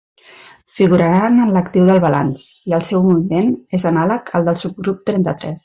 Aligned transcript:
Figuraran 0.77 1.37
en 1.43 1.51
l'actiu 1.57 1.85
del 1.91 2.01
balanç 2.07 2.43
i 2.71 2.75
el 2.79 2.87
seu 2.89 3.05
moviment 3.11 3.53
és 3.79 3.87
anàleg 3.93 4.35
al 4.41 4.51
del 4.51 4.61
subgrup 4.65 5.09
trenta-tres. 5.11 5.57